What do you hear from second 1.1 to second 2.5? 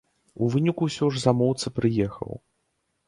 ж замоўца прыехаў.